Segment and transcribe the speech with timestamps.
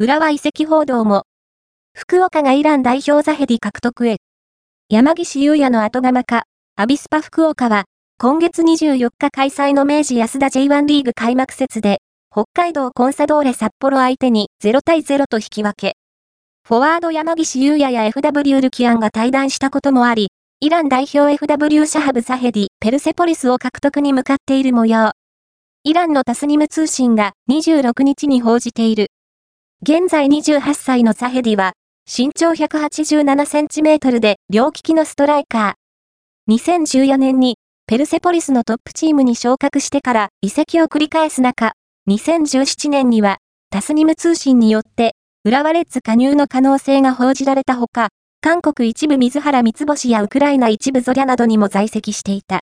[0.00, 1.24] 浦和移籍報道も。
[1.92, 4.18] 福岡がイラン代表ザヘディ獲得へ。
[4.88, 6.44] 山岸優也の後釜か、
[6.76, 7.86] アビスパ福岡は、
[8.16, 11.98] 今月24日開催の明治安田 J1 リーグ開幕節で、
[12.30, 15.96] 北海道コンサドーレ札幌相手に0対0と引き分け。
[16.62, 20.28] フォワード山岸優也や FW ルキアンが対談したこともあり、
[20.60, 25.10] イラン代表 FW シャハブサヘディ、ペルセポリスを獲得に向かっている模様。
[25.82, 29.08] イランのタスニム通信が26日に報じている。
[29.80, 31.72] 現在28歳のサヘディは、
[32.04, 36.52] 身長187センチメートルで両利きのストライカー。
[36.52, 41.74] 2014年にペルセポリスのトップチームに昇格してから移籍を繰り返す中、
[42.10, 43.36] 2017年には
[43.70, 45.12] タスニム通信によって
[45.44, 48.08] 浦和レッズ加入の可能性が報じられたほか、
[48.40, 52.56] 韓国一部水原三つ星やウクライナ一部ゾリャなどにも在籍していた。